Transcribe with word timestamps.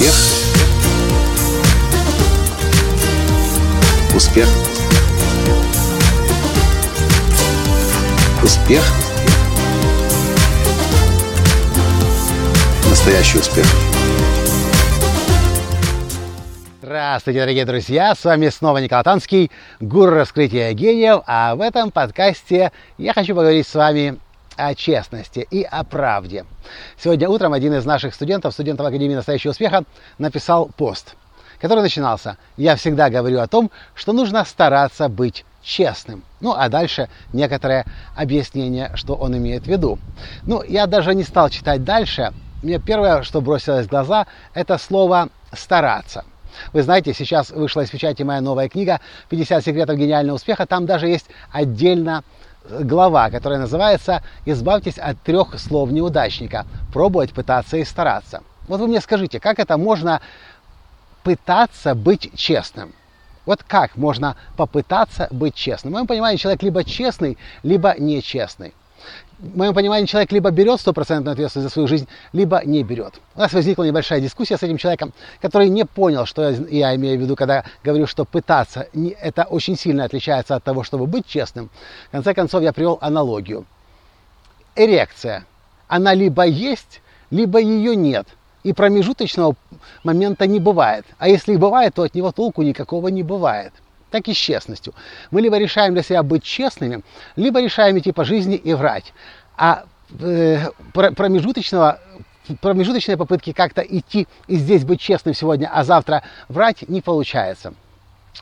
Успех. 0.00 0.14
Успех. 4.16 4.48
Успех. 8.42 8.82
Настоящий 12.88 13.38
успех. 13.40 13.66
Здравствуйте, 16.80 17.40
дорогие 17.40 17.66
друзья! 17.66 18.14
С 18.14 18.24
вами 18.24 18.48
снова 18.48 18.78
Николай 18.78 19.04
Танский, 19.04 19.50
гуру 19.80 20.12
раскрытия 20.12 20.72
гениев. 20.72 21.20
А 21.26 21.54
в 21.54 21.60
этом 21.60 21.90
подкасте 21.90 22.72
я 22.96 23.12
хочу 23.12 23.34
поговорить 23.34 23.66
с 23.66 23.74
вами 23.74 24.18
о 24.56 24.74
честности 24.74 25.46
и 25.50 25.62
о 25.62 25.84
правде. 25.84 26.44
Сегодня 26.98 27.28
утром 27.28 27.52
один 27.52 27.74
из 27.74 27.84
наших 27.84 28.14
студентов, 28.14 28.52
студентов 28.52 28.86
Академии 28.86 29.14
настоящего 29.14 29.52
успеха, 29.52 29.84
написал 30.18 30.70
пост, 30.76 31.14
который 31.60 31.80
начинался 31.80 32.36
«Я 32.56 32.76
всегда 32.76 33.10
говорю 33.10 33.40
о 33.40 33.46
том, 33.46 33.70
что 33.94 34.12
нужно 34.12 34.44
стараться 34.44 35.08
быть 35.08 35.44
честным». 35.62 36.24
Ну, 36.40 36.52
а 36.56 36.68
дальше 36.68 37.08
некоторое 37.32 37.84
объяснение, 38.16 38.92
что 38.94 39.14
он 39.14 39.36
имеет 39.36 39.64
в 39.64 39.66
виду. 39.66 39.98
Ну, 40.42 40.62
я 40.62 40.86
даже 40.86 41.14
не 41.14 41.22
стал 41.22 41.50
читать 41.50 41.84
дальше. 41.84 42.32
Мне 42.62 42.78
первое, 42.78 43.22
что 43.22 43.40
бросилось 43.40 43.86
в 43.86 43.90
глаза, 43.90 44.26
это 44.54 44.78
слово 44.78 45.28
«стараться». 45.52 46.24
Вы 46.72 46.82
знаете, 46.82 47.14
сейчас 47.14 47.50
вышла 47.50 47.82
из 47.82 47.90
печати 47.90 48.22
моя 48.22 48.40
новая 48.40 48.68
книга 48.68 49.00
«50 49.30 49.62
секретов 49.62 49.96
гениального 49.96 50.36
успеха». 50.36 50.66
Там 50.66 50.86
даже 50.86 51.06
есть 51.06 51.26
отдельно 51.52 52.24
глава, 52.68 53.30
которая 53.30 53.58
называется 53.58 54.22
«Избавьтесь 54.44 54.98
от 54.98 55.20
трех 55.22 55.58
слов 55.58 55.90
неудачника. 55.90 56.66
Пробовать, 56.92 57.32
пытаться 57.32 57.76
и 57.76 57.84
стараться». 57.84 58.42
Вот 58.68 58.80
вы 58.80 58.86
мне 58.86 59.00
скажите, 59.00 59.40
как 59.40 59.58
это 59.58 59.76
можно 59.76 60.20
пытаться 61.22 61.94
быть 61.94 62.30
честным? 62.36 62.92
Вот 63.46 63.62
как 63.62 63.96
можно 63.96 64.36
попытаться 64.56 65.28
быть 65.30 65.54
честным? 65.54 65.92
В 65.92 65.94
моем 65.94 66.06
понимании 66.06 66.36
человек 66.36 66.62
либо 66.62 66.84
честный, 66.84 67.36
либо 67.62 67.94
нечестный 67.98 68.74
в 69.40 69.56
моем 69.56 69.72
понимании, 69.72 70.06
человек 70.06 70.32
либо 70.32 70.50
берет 70.50 70.80
стопроцентную 70.80 71.32
ответственность 71.32 71.68
за 71.68 71.72
свою 71.72 71.88
жизнь, 71.88 72.06
либо 72.32 72.62
не 72.64 72.82
берет. 72.82 73.14
У 73.34 73.40
нас 73.40 73.52
возникла 73.52 73.84
небольшая 73.84 74.20
дискуссия 74.20 74.58
с 74.58 74.62
этим 74.62 74.76
человеком, 74.76 75.12
который 75.40 75.68
не 75.68 75.86
понял, 75.86 76.26
что 76.26 76.50
я, 76.50 76.94
имею 76.96 77.18
в 77.18 77.22
виду, 77.22 77.36
когда 77.36 77.64
говорю, 77.82 78.06
что 78.06 78.24
пытаться, 78.24 78.86
это 79.20 79.44
очень 79.44 79.76
сильно 79.76 80.04
отличается 80.04 80.56
от 80.56 80.64
того, 80.64 80.82
чтобы 80.82 81.06
быть 81.06 81.26
честным. 81.26 81.70
В 82.08 82.12
конце 82.12 82.34
концов, 82.34 82.62
я 82.62 82.72
привел 82.72 82.98
аналогию. 83.00 83.64
Эрекция. 84.76 85.46
Она 85.88 86.12
либо 86.14 86.44
есть, 86.44 87.00
либо 87.30 87.58
ее 87.60 87.96
нет. 87.96 88.26
И 88.62 88.74
промежуточного 88.74 89.56
момента 90.04 90.46
не 90.46 90.60
бывает. 90.60 91.06
А 91.18 91.28
если 91.28 91.54
и 91.54 91.56
бывает, 91.56 91.94
то 91.94 92.02
от 92.02 92.14
него 92.14 92.30
толку 92.30 92.60
никакого 92.62 93.08
не 93.08 93.22
бывает 93.22 93.72
так 94.10 94.28
и 94.28 94.34
с 94.34 94.36
честностью. 94.36 94.94
Мы 95.30 95.40
либо 95.40 95.58
решаем 95.58 95.94
для 95.94 96.02
себя 96.02 96.22
быть 96.22 96.42
честными, 96.42 97.02
либо 97.36 97.60
решаем 97.60 97.98
идти 97.98 98.12
по 98.12 98.24
жизни 98.24 98.56
и 98.56 98.74
врать. 98.74 99.12
А 99.56 99.84
э, 100.18 100.66
промежуточного 100.92 102.00
промежуточные 102.60 103.16
попытки 103.16 103.52
как-то 103.52 103.82
идти 103.82 104.26
и 104.48 104.56
здесь 104.56 104.84
быть 104.84 105.00
честным 105.00 105.34
сегодня, 105.34 105.70
а 105.72 105.84
завтра 105.84 106.22
врать 106.48 106.88
не 106.88 107.00
получается. 107.00 107.74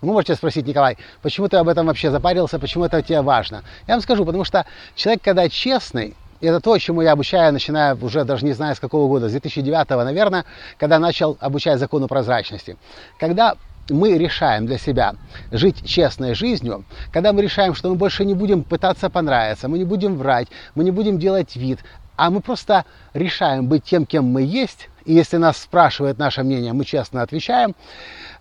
Вы 0.00 0.12
можете 0.12 0.34
спросить, 0.34 0.66
Николай, 0.66 0.98
почему 1.22 1.48
ты 1.48 1.56
об 1.56 1.68
этом 1.68 1.86
вообще 1.86 2.10
запарился, 2.10 2.58
почему 2.58 2.84
это 2.84 3.02
тебе 3.02 3.22
важно? 3.22 3.62
Я 3.86 3.94
вам 3.94 4.02
скажу, 4.02 4.24
потому 4.24 4.44
что 4.44 4.66
человек, 4.94 5.22
когда 5.22 5.48
честный, 5.48 6.14
это 6.40 6.60
то, 6.60 6.76
чему 6.78 7.00
я 7.02 7.12
обучаю, 7.12 7.52
начиная 7.52 7.94
уже 7.94 8.24
даже 8.24 8.44
не 8.44 8.52
знаю 8.52 8.76
с 8.76 8.80
какого 8.80 9.08
года, 9.08 9.28
с 9.28 9.32
2009, 9.32 9.88
наверное, 9.90 10.44
когда 10.76 10.98
начал 10.98 11.38
обучать 11.40 11.78
закону 11.78 12.08
прозрачности. 12.08 12.76
Когда 13.18 13.56
мы 13.90 14.18
решаем 14.18 14.66
для 14.66 14.78
себя 14.78 15.14
жить 15.50 15.84
честной 15.84 16.34
жизнью, 16.34 16.84
когда 17.12 17.32
мы 17.32 17.42
решаем, 17.42 17.74
что 17.74 17.88
мы 17.88 17.96
больше 17.96 18.24
не 18.24 18.34
будем 18.34 18.62
пытаться 18.64 19.10
понравиться, 19.10 19.68
мы 19.68 19.78
не 19.78 19.84
будем 19.84 20.16
врать, 20.16 20.48
мы 20.74 20.84
не 20.84 20.90
будем 20.90 21.18
делать 21.18 21.56
вид, 21.56 21.80
а 22.16 22.30
мы 22.30 22.40
просто 22.40 22.84
решаем 23.14 23.66
быть 23.66 23.84
тем, 23.84 24.06
кем 24.06 24.24
мы 24.24 24.42
есть, 24.42 24.88
и 25.04 25.12
если 25.12 25.36
нас 25.36 25.58
спрашивают 25.58 26.18
наше 26.18 26.42
мнение, 26.42 26.72
мы 26.72 26.84
честно 26.84 27.22
отвечаем, 27.22 27.74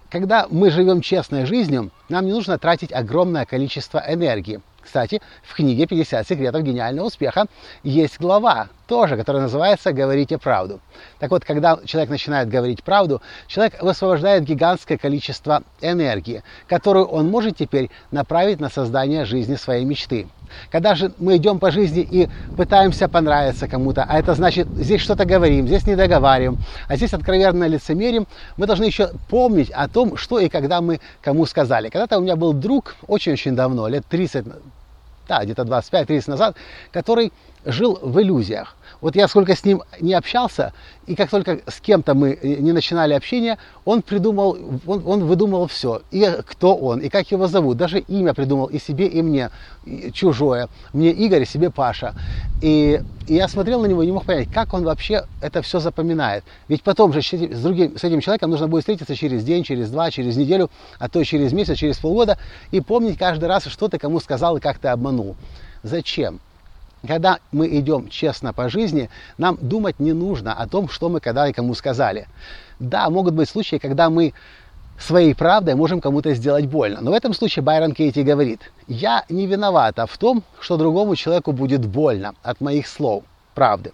когда 0.10 0.48
мы 0.50 0.72
живем 0.72 1.02
честной 1.02 1.46
жизнью, 1.46 1.92
нам 2.10 2.26
не 2.26 2.32
нужно 2.32 2.58
тратить 2.58 2.94
огромное 2.94 3.46
количество 3.46 4.04
энергии. 4.08 4.62
Кстати, 4.86 5.20
в 5.42 5.56
книге 5.56 5.86
«50 5.86 6.28
секретов 6.28 6.62
гениального 6.62 7.08
успеха» 7.08 7.48
есть 7.84 8.20
глава, 8.20 8.70
тоже, 8.88 9.18
которая 9.18 9.42
называется 9.42 9.92
«Говорите 9.92 10.38
правду». 10.38 10.80
Так 11.18 11.32
вот, 11.32 11.44
когда 11.44 11.80
человек 11.86 12.12
начинает 12.12 12.50
говорить 12.50 12.84
правду, 12.84 13.20
человек 13.48 13.82
высвобождает 13.82 14.44
гигантское 14.44 15.00
количество 15.00 15.64
энергии, 15.82 16.44
которую 16.68 17.06
он 17.06 17.30
может 17.30 17.58
теперь 17.58 17.90
направить 18.12 18.60
на 18.60 18.70
создание 18.70 19.26
жизни 19.26 19.56
своей 19.56 19.86
мечты. 19.86 20.28
Когда 20.72 20.94
же 20.94 21.12
мы 21.18 21.38
идем 21.38 21.58
по 21.58 21.72
жизни 21.72 22.08
и 22.10 22.30
пытаемся 22.56 23.08
понравиться 23.08 23.68
кому-то, 23.68 24.06
а 24.08 24.20
это 24.20 24.36
значит, 24.36 24.68
здесь 24.68 25.02
что-то 25.02 25.26
говорим, 25.26 25.68
здесь 25.68 25.88
не 25.88 25.96
договариваем, 25.96 26.60
а 26.88 26.96
здесь 26.96 27.14
откровенно 27.14 27.68
лицемерим, 27.68 28.28
мы 28.56 28.68
должны 28.68 28.84
еще 28.86 29.10
помнить 29.30 29.72
о 29.72 29.88
том, 29.88 30.16
что 30.16 30.40
и 30.40 30.48
когда 30.48 30.82
мы 30.82 31.00
кому 31.22 31.48
сказали. 31.48 31.90
Когда-то 31.90 32.20
у 32.20 32.22
меня 32.22 32.36
был 32.36 32.54
друг 32.54 32.96
очень-очень 33.08 33.56
давно, 33.56 33.88
лет 33.88 34.06
30 34.08 34.46
да, 35.28 35.44
где-то 35.44 35.64
25-30 35.64 36.30
назад, 36.30 36.58
который 36.92 37.32
жил 37.66 38.00
в 38.02 38.20
иллюзиях. 38.20 38.76
Вот 39.02 39.16
я 39.16 39.28
сколько 39.28 39.56
с 39.56 39.64
ним 39.66 39.84
не 40.00 40.14
общался, 40.14 40.74
и 41.06 41.16
как 41.16 41.30
только 41.30 41.60
с 41.68 41.80
кем-то 41.80 42.14
мы 42.14 42.40
не 42.42 42.72
начинали 42.72 43.14
общение, 43.14 43.58
он 43.84 44.02
придумал, 44.02 44.58
он, 44.86 45.04
он 45.06 45.26
выдумывал 45.26 45.68
все. 45.68 46.02
И 46.12 46.28
кто 46.48 46.76
он, 46.76 47.00
и 47.00 47.10
как 47.10 47.30
его 47.32 47.48
зовут. 47.48 47.78
Даже 47.78 48.00
имя 48.00 48.34
придумал 48.34 48.68
и 48.68 48.80
себе, 48.80 49.08
и 49.08 49.22
мне 49.22 49.52
и 49.86 50.12
чужое. 50.12 50.70
Мне 50.94 51.12
Игорь, 51.12 51.46
себе 51.46 51.70
Паша. 51.70 52.16
И, 52.62 53.02
и 53.28 53.36
я 53.36 53.48
смотрел 53.48 53.82
на 53.82 53.86
него 53.86 54.02
и 54.02 54.08
не 54.08 54.12
мог 54.12 54.26
понять, 54.26 54.50
как 54.52 54.74
он 54.74 54.84
вообще 54.84 55.26
это 55.42 55.62
все 55.62 55.80
запоминает. 55.80 56.44
Ведь 56.68 56.82
потом 56.82 57.14
же 57.14 57.22
с, 57.22 57.62
другим, 57.62 57.98
с 57.98 58.04
этим 58.04 58.22
человеком 58.22 58.50
нужно 58.50 58.68
будет 58.68 58.82
встретиться 58.82 59.16
через 59.16 59.44
день, 59.44 59.64
через 59.64 59.90
два, 59.90 60.10
через 60.10 60.38
неделю, 60.38 60.72
а 60.98 61.10
то 61.10 61.20
и 61.20 61.26
через 61.26 61.54
месяц, 61.54 61.78
через 61.78 61.98
полгода, 61.98 62.38
и 62.72 62.82
помнить 62.82 63.18
каждый 63.18 63.46
раз, 63.46 63.66
что 63.66 63.88
ты 63.88 63.98
кому 63.98 64.20
сказал 64.20 64.58
и 64.58 64.60
как 64.60 64.80
ты 64.80 64.88
обманул. 64.88 65.36
Зачем? 65.84 66.40
Когда 67.06 67.40
мы 67.52 67.68
идем 67.80 68.10
честно 68.10 68.54
по 68.54 68.70
жизни, 68.70 69.10
нам 69.38 69.58
думать 69.62 70.00
не 70.00 70.14
нужно 70.14 70.54
о 70.54 70.68
том, 70.68 70.90
что 70.90 71.10
мы 71.10 71.20
когда 71.20 71.48
и 71.48 71.54
кому 71.54 71.74
сказали. 71.76 72.28
Да, 72.80 73.10
могут 73.10 73.34
быть 73.34 73.50
случаи, 73.50 73.78
когда 73.78 74.10
мы 74.10 74.34
своей 75.00 75.36
правдой 75.36 75.76
можем 75.76 76.02
кому-то 76.02 76.34
сделать 76.34 76.66
больно. 76.66 77.02
Но 77.02 77.12
в 77.12 77.14
этом 77.14 77.34
случае 77.34 77.64
Байрон 77.64 77.94
Кейти 77.94 78.24
говорит, 78.24 78.72
я 78.88 79.26
не 79.30 79.46
виновата 79.46 80.06
в 80.08 80.18
том, 80.18 80.44
что 80.60 80.78
другому 80.78 81.16
человеку 81.16 81.52
будет 81.52 81.86
больно 81.86 82.34
от 82.44 82.62
моих 82.62 82.88
слов, 82.88 83.24
правды. 83.54 83.92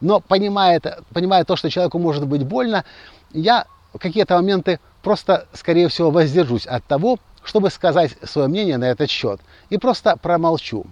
Но 0.00 0.20
понимая, 0.20 0.80
понимая 1.12 1.44
то, 1.44 1.56
что 1.56 1.70
человеку 1.70 1.98
может 1.98 2.26
быть 2.26 2.44
больно, 2.44 2.84
я 3.32 3.66
в 3.92 3.98
какие-то 3.98 4.34
моменты 4.36 4.80
просто, 5.02 5.46
скорее 5.52 5.88
всего, 5.88 6.10
воздержусь 6.10 6.66
от 6.66 6.84
того, 6.84 7.18
чтобы 7.44 7.70
сказать 7.70 8.16
свое 8.24 8.48
мнение 8.48 8.76
на 8.76 8.84
этот 8.84 9.08
счет. 9.08 9.40
И 9.70 9.78
просто 9.78 10.16
промолчу. 10.16 10.86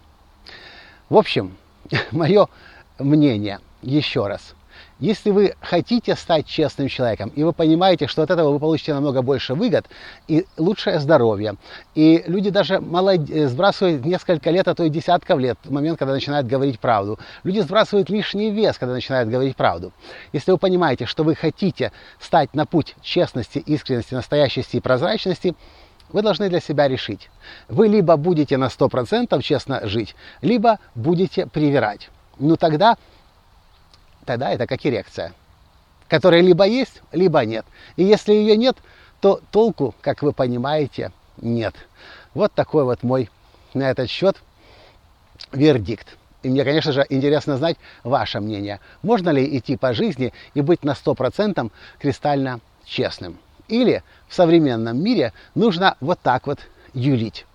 В 1.09 1.17
общем, 1.17 1.57
мое 2.13 2.49
мнение 2.99 3.61
еще 3.83 4.27
раз. 4.27 4.55
Если 5.01 5.31
вы 5.31 5.55
хотите 5.61 6.15
стать 6.17 6.47
честным 6.47 6.89
человеком, 6.89 7.31
и 7.35 7.43
вы 7.43 7.53
понимаете, 7.53 8.07
что 8.09 8.23
от 8.23 8.31
этого 8.31 8.53
вы 8.53 8.59
получите 8.59 8.95
намного 8.95 9.23
больше 9.23 9.55
выгод 9.55 9.87
и 10.27 10.45
лучшее 10.57 11.01
здоровье, 11.01 11.57
и 11.95 12.23
люди 12.27 12.51
даже 12.51 12.81
молод... 12.81 13.31
Э, 13.31 13.49
сбрасывают 13.49 14.05
несколько 14.05 14.51
лет, 14.51 14.69
а 14.69 14.75
то 14.75 14.85
и 14.85 14.89
десятков 14.89 15.39
лет, 15.39 15.59
в 15.65 15.73
момент, 15.73 15.99
когда 15.99 16.13
начинают 16.13 16.47
говорить 16.47 16.79
правду. 16.79 17.19
Люди 17.43 17.61
сбрасывают 17.61 18.11
лишний 18.11 18.51
вес, 18.51 18.77
когда 18.77 18.93
начинают 18.93 19.31
говорить 19.31 19.57
правду. 19.57 19.93
Если 20.33 20.51
вы 20.51 20.59
понимаете, 20.59 21.07
что 21.07 21.25
вы 21.25 21.35
хотите 21.35 21.93
стать 22.21 22.55
на 22.55 22.67
путь 22.67 22.95
честности, 23.01 23.59
искренности, 23.59 24.15
настоящести 24.15 24.77
и 24.77 24.81
прозрачности, 24.81 25.55
вы 26.11 26.23
должны 26.23 26.49
для 26.49 26.61
себя 26.61 26.89
решить. 26.89 27.31
Вы 27.69 27.89
либо 27.89 28.17
будете 28.17 28.57
на 28.57 28.67
100% 28.67 29.41
честно 29.43 29.87
жить, 29.87 30.15
либо 30.43 30.79
будете 30.95 31.47
привирать. 31.47 32.11
Ну 32.39 32.57
тогда, 32.57 32.97
тогда 34.25 34.51
это 34.51 34.67
как 34.67 34.85
эрекция, 34.85 35.33
которая 36.09 36.41
либо 36.41 36.67
есть, 36.67 37.03
либо 37.13 37.45
нет. 37.45 37.67
И 37.97 38.05
если 38.05 38.33
ее 38.33 38.57
нет, 38.57 38.77
то 39.21 39.41
толку, 39.51 39.95
как 40.01 40.23
вы 40.23 40.33
понимаете, 40.33 41.13
нет. 41.37 41.75
Вот 42.35 42.53
такой 42.53 42.85
вот 42.85 43.03
мой 43.03 43.31
на 43.75 43.91
этот 43.91 44.09
счет 44.09 44.37
вердикт. 45.53 46.17
И 46.43 46.49
мне, 46.49 46.65
конечно 46.65 46.93
же, 46.93 47.05
интересно 47.09 47.57
знать 47.57 47.77
ваше 48.05 48.41
мнение. 48.41 48.81
Можно 49.03 49.31
ли 49.31 49.59
идти 49.59 49.77
по 49.77 49.93
жизни 49.93 50.33
и 50.55 50.61
быть 50.61 50.85
на 50.85 50.93
100% 50.93 51.71
кристально 51.99 52.61
честным? 52.85 53.39
Или 53.69 54.03
в 54.27 54.35
современном 54.35 55.03
мире 55.03 55.33
нужно 55.55 55.97
вот 56.01 56.19
так 56.21 56.47
вот 56.47 56.59
юлить. 56.95 57.47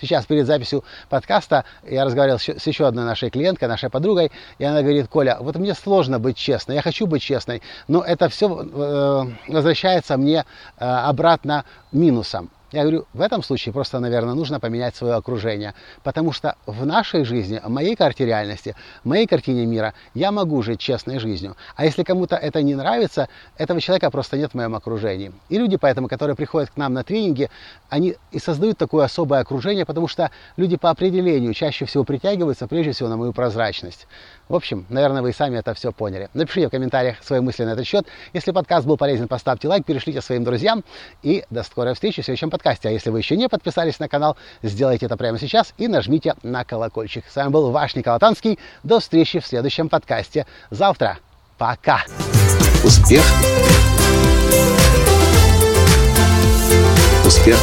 Сейчас 0.00 0.26
перед 0.26 0.46
записью 0.46 0.84
подкаста 1.08 1.64
я 1.82 2.04
разговаривал 2.04 2.38
с 2.38 2.66
еще 2.66 2.86
одной 2.86 3.04
нашей 3.04 3.30
клиенткой, 3.30 3.68
нашей 3.68 3.90
подругой, 3.90 4.30
и 4.58 4.64
она 4.64 4.82
говорит, 4.82 5.08
Коля, 5.08 5.38
вот 5.40 5.56
мне 5.56 5.74
сложно 5.74 6.20
быть 6.20 6.36
честной, 6.36 6.76
я 6.76 6.82
хочу 6.82 7.06
быть 7.06 7.22
честной, 7.22 7.62
но 7.88 8.02
это 8.02 8.28
все 8.28 8.48
э, 8.48 9.52
возвращается 9.52 10.16
мне 10.16 10.44
э, 10.78 10.84
обратно 10.84 11.64
минусом. 11.90 12.50
Я 12.70 12.82
говорю, 12.82 13.06
в 13.14 13.22
этом 13.22 13.42
случае 13.42 13.72
просто, 13.72 13.98
наверное, 13.98 14.34
нужно 14.34 14.60
поменять 14.60 14.94
свое 14.94 15.14
окружение, 15.14 15.72
потому 16.02 16.32
что 16.32 16.54
в 16.66 16.84
нашей 16.84 17.24
жизни, 17.24 17.62
в 17.64 17.70
моей 17.70 17.96
карте 17.96 18.26
реальности, 18.26 18.76
в 19.04 19.08
моей 19.08 19.26
картине 19.26 19.64
мира, 19.64 19.94
я 20.12 20.32
могу 20.32 20.60
жить 20.60 20.78
честной 20.78 21.18
жизнью. 21.18 21.56
А 21.76 21.86
если 21.86 22.02
кому-то 22.02 22.36
это 22.36 22.60
не 22.62 22.74
нравится, 22.74 23.28
этого 23.56 23.80
человека 23.80 24.10
просто 24.10 24.36
нет 24.36 24.50
в 24.50 24.54
моем 24.54 24.74
окружении. 24.74 25.32
И 25.48 25.56
люди, 25.56 25.78
поэтому, 25.78 26.08
которые 26.08 26.36
приходят 26.36 26.68
к 26.68 26.76
нам 26.76 26.92
на 26.92 27.04
тренинги, 27.04 27.48
они 27.88 28.16
и 28.32 28.38
создают 28.38 28.76
такое 28.76 29.06
особое 29.06 29.40
окружение, 29.40 29.86
потому 29.86 30.06
что 30.06 30.30
люди 30.58 30.76
по 30.76 30.90
определению 30.90 31.54
чаще 31.54 31.86
всего 31.86 32.04
притягиваются, 32.04 32.68
прежде 32.68 32.92
всего, 32.92 33.08
на 33.08 33.16
мою 33.16 33.32
прозрачность. 33.32 34.06
В 34.48 34.54
общем, 34.54 34.84
наверное, 34.90 35.22
вы 35.22 35.30
и 35.30 35.32
сами 35.32 35.56
это 35.56 35.72
все 35.72 35.90
поняли. 35.90 36.28
Напишите 36.34 36.68
в 36.68 36.70
комментариях 36.70 37.22
свои 37.22 37.40
мысли 37.40 37.64
на 37.64 37.70
этот 37.70 37.86
счет. 37.86 38.06
Если 38.34 38.50
подкаст 38.50 38.86
был 38.86 38.98
полезен, 38.98 39.26
поставьте 39.26 39.68
лайк, 39.68 39.86
перешлите 39.86 40.20
своим 40.20 40.44
друзьям. 40.44 40.84
И 41.22 41.44
до 41.48 41.62
скорой 41.62 41.94
встречи 41.94 42.20
в 42.20 42.24
следующем 42.26 42.50
подкасте. 42.58 42.88
А 42.88 42.92
если 42.92 43.10
вы 43.10 43.20
еще 43.20 43.36
не 43.36 43.48
подписались 43.48 43.98
на 43.98 44.08
канал, 44.08 44.36
сделайте 44.62 45.06
это 45.06 45.16
прямо 45.16 45.38
сейчас 45.38 45.72
и 45.78 45.88
нажмите 45.88 46.34
на 46.42 46.64
колокольчик. 46.64 47.24
С 47.30 47.36
вами 47.36 47.48
был 47.48 47.70
ваш 47.70 47.94
Николай 47.94 48.18
Танский. 48.18 48.58
До 48.82 49.00
встречи 49.00 49.38
в 49.38 49.46
следующем 49.46 49.88
подкасте 49.88 50.46
завтра. 50.70 51.18
Пока! 51.56 52.02
Успех! 52.84 53.24
Успех! 57.24 57.58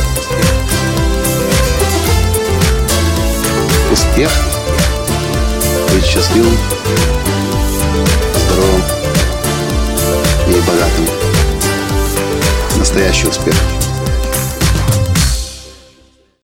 Успех! 3.92 4.32
Быть 5.92 6.06
счастливым, 6.06 6.58
здоровым 8.36 8.82
и 10.48 10.60
богатым. 10.68 11.06
Настоящий 12.78 13.28
успех! 13.28 13.75